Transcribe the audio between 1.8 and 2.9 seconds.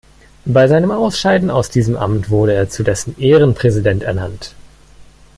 Amt wurde er zu